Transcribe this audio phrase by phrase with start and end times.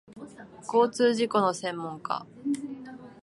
[0.63, 2.25] 交通事故の専門家